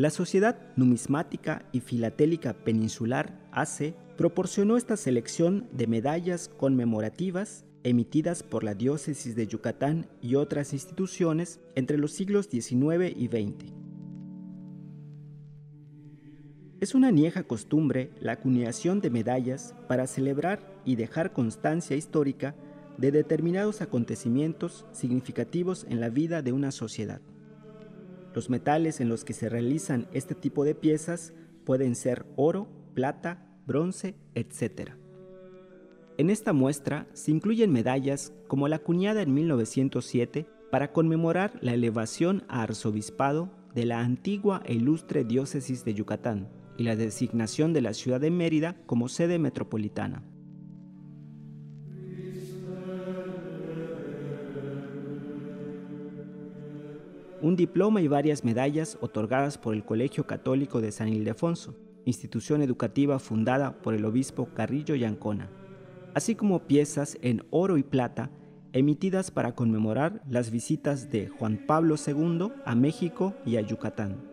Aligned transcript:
La 0.00 0.08
Sociedad 0.08 0.56
Numismática 0.76 1.66
y 1.72 1.80
Filatélica 1.80 2.54
Peninsular, 2.54 3.38
AC, 3.52 3.94
proporcionó 4.16 4.78
esta 4.78 4.96
selección 4.96 5.68
de 5.72 5.86
medallas 5.86 6.48
conmemorativas 6.48 7.66
emitidas 7.82 8.42
por 8.42 8.64
la 8.64 8.72
Diócesis 8.72 9.36
de 9.36 9.46
Yucatán 9.46 10.06
y 10.22 10.36
otras 10.36 10.72
instituciones 10.72 11.60
entre 11.74 11.98
los 11.98 12.12
siglos 12.12 12.48
XIX 12.50 13.14
y 13.14 13.26
XX. 13.26 13.74
Es 16.80 16.94
una 16.94 17.10
nieja 17.10 17.42
costumbre 17.42 18.10
la 18.20 18.32
acuñación 18.32 19.02
de 19.02 19.10
medallas 19.10 19.74
para 19.86 20.06
celebrar 20.06 20.80
y 20.86 20.96
dejar 20.96 21.34
constancia 21.34 21.94
histórica 21.94 22.54
de 22.96 23.12
determinados 23.12 23.82
acontecimientos 23.82 24.86
significativos 24.92 25.84
en 25.90 26.00
la 26.00 26.08
vida 26.08 26.40
de 26.40 26.52
una 26.52 26.70
sociedad. 26.70 27.20
Los 28.34 28.50
metales 28.50 29.00
en 29.00 29.08
los 29.08 29.24
que 29.24 29.32
se 29.32 29.48
realizan 29.48 30.06
este 30.12 30.34
tipo 30.34 30.64
de 30.64 30.74
piezas 30.74 31.32
pueden 31.64 31.94
ser 31.94 32.26
oro, 32.36 32.68
plata, 32.94 33.46
bronce, 33.66 34.14
etc. 34.34 34.92
En 36.18 36.30
esta 36.30 36.52
muestra 36.52 37.06
se 37.12 37.30
incluyen 37.30 37.72
medallas 37.72 38.32
como 38.46 38.68
la 38.68 38.76
acuñada 38.76 39.22
en 39.22 39.32
1907 39.34 40.46
para 40.70 40.92
conmemorar 40.92 41.58
la 41.60 41.74
elevación 41.74 42.44
a 42.48 42.62
arzobispado 42.62 43.50
de 43.74 43.84
la 43.84 44.00
antigua 44.00 44.62
e 44.64 44.74
ilustre 44.74 45.24
diócesis 45.24 45.84
de 45.84 45.94
Yucatán 45.94 46.48
y 46.76 46.84
la 46.84 46.96
designación 46.96 47.72
de 47.72 47.82
la 47.82 47.94
ciudad 47.94 48.20
de 48.20 48.30
Mérida 48.30 48.76
como 48.86 49.08
sede 49.08 49.38
metropolitana. 49.38 50.22
Un 57.42 57.56
diploma 57.56 58.00
y 58.00 58.08
varias 58.08 58.44
medallas 58.44 58.98
otorgadas 59.00 59.58
por 59.58 59.74
el 59.74 59.84
Colegio 59.84 60.26
Católico 60.26 60.80
de 60.80 60.92
San 60.92 61.08
Ildefonso, 61.08 61.74
institución 62.04 62.62
educativa 62.62 63.18
fundada 63.18 63.80
por 63.82 63.94
el 63.94 64.04
obispo 64.04 64.48
Carrillo 64.54 64.94
Yancona, 64.94 65.50
así 66.14 66.34
como 66.34 66.66
piezas 66.66 67.18
en 67.22 67.44
oro 67.50 67.78
y 67.78 67.82
plata 67.82 68.30
emitidas 68.72 69.30
para 69.30 69.54
conmemorar 69.54 70.22
las 70.28 70.50
visitas 70.50 71.10
de 71.10 71.28
Juan 71.28 71.64
Pablo 71.66 71.96
II 72.04 72.52
a 72.64 72.74
México 72.74 73.34
y 73.44 73.56
a 73.56 73.60
Yucatán. 73.60 74.29